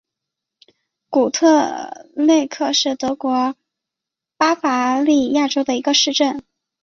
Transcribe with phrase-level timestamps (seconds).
[1.11, 3.55] 古特内克是德国
[4.35, 6.43] 巴伐利亚州的一个市镇。